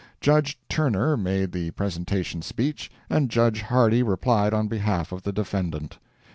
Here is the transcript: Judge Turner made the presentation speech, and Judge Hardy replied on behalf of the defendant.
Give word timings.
Judge 0.19 0.57
Turner 0.67 1.15
made 1.15 1.51
the 1.51 1.69
presentation 1.69 2.41
speech, 2.41 2.89
and 3.07 3.29
Judge 3.29 3.61
Hardy 3.61 4.01
replied 4.01 4.51
on 4.51 4.67
behalf 4.67 5.11
of 5.11 5.21
the 5.21 5.31
defendant. 5.31 5.99